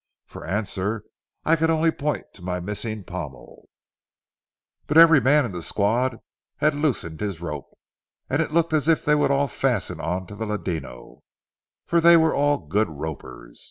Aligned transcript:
For 0.25 0.47
answer 0.47 1.03
I 1.45 1.55
could 1.55 1.69
only 1.69 1.91
point 1.91 2.25
to 2.33 2.41
my 2.41 2.59
missing 2.59 3.03
pommel; 3.03 3.69
but 4.87 4.97
every 4.97 5.21
man 5.21 5.45
in 5.45 5.51
the 5.51 5.61
squad 5.61 6.17
had 6.57 6.73
loosened 6.73 7.21
his 7.21 7.39
rope, 7.39 7.69
and 8.27 8.41
it 8.41 8.51
looked 8.51 8.73
as 8.73 8.87
if 8.87 9.05
they 9.05 9.13
would 9.13 9.29
all 9.29 9.47
fasten 9.47 9.99
on 9.99 10.25
to 10.25 10.33
the 10.35 10.47
ladino, 10.47 11.21
for 11.85 12.01
they 12.01 12.17
were 12.17 12.33
all 12.33 12.57
good 12.67 12.89
ropers. 12.89 13.59